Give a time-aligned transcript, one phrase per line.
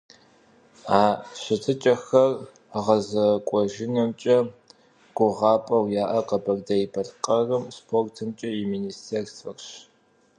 [1.01, 1.03] А
[1.41, 2.31] щытыкӀэхэр
[2.83, 4.37] гъэзэкӀуэжынымкӀэ
[5.15, 9.67] гугъапӀэу яӀэр Къэбэрдей-Балъкъэрым СпортымкӀэ и министерствэрщ.